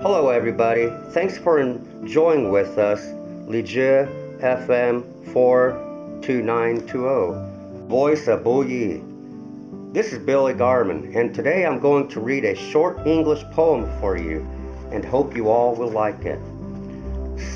[0.00, 0.92] Hello, everybody.
[1.10, 3.00] Thanks for enjoying with us
[3.48, 4.06] Lizhi
[4.38, 9.02] FM 42920, Voice of Buyi.
[9.92, 14.16] This is Billy Garman, and today I'm going to read a short English poem for
[14.16, 14.46] you
[14.92, 16.38] and hope you all will like it.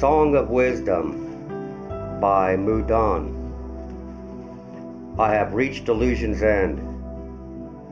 [0.00, 3.32] Song of Wisdom by Mudan.
[5.16, 6.80] I have reached illusion's end.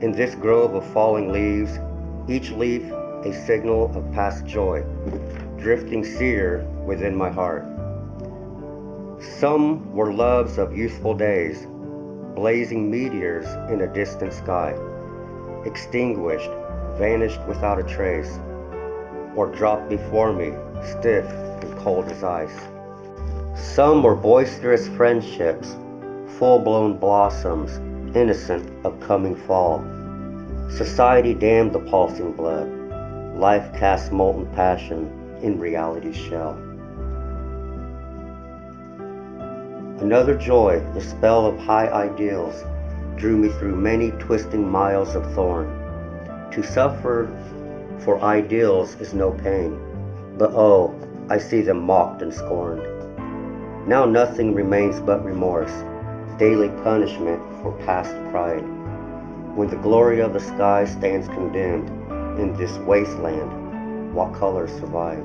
[0.03, 1.79] In this grove of falling leaves,
[2.27, 2.83] each leaf
[3.25, 4.83] a signal of past joy,
[5.57, 7.63] drifting sere within my heart.
[9.21, 11.67] Some were loves of youthful days,
[12.35, 14.75] blazing meteors in a distant sky,
[15.65, 16.49] extinguished,
[16.97, 18.39] vanished without a trace,
[19.35, 22.59] or dropped before me, stiff and cold as ice.
[23.55, 25.75] Some were boisterous friendships,
[26.39, 27.77] full blown blossoms,
[28.15, 29.83] innocent of coming fall.
[30.71, 32.80] Society dammed the pulsing blood
[33.41, 36.51] Life casts molten passion in reality's shell.
[39.99, 42.63] Another joy, the spell of high ideals,
[43.15, 45.67] drew me through many twisting miles of thorn.
[46.51, 47.35] To suffer
[47.97, 49.75] for ideals is no pain,
[50.37, 50.93] but oh,
[51.27, 52.85] I see them mocked and scorned.
[53.87, 55.73] Now nothing remains but remorse,
[56.37, 58.67] daily punishment for past pride.
[59.55, 61.89] When the glory of the sky stands condemned,
[62.41, 65.23] in this wasteland, what colors survive?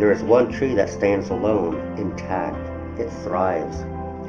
[0.00, 2.58] There is one tree that stands alone, intact.
[2.98, 3.76] It thrives.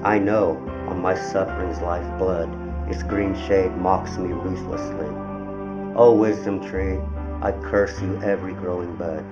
[0.04, 2.48] I know, on my suffering's lifeblood,
[2.88, 5.08] its green shade mocks me ruthlessly.
[5.96, 7.00] O wisdom tree,
[7.42, 9.26] I curse you every growing bud.